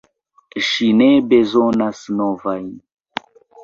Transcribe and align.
Ŝi 0.67 0.87
ne 1.03 1.11
bezonas 1.35 2.03
novajn! 2.19 2.69